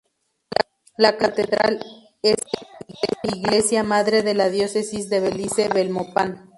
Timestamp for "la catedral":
0.97-1.79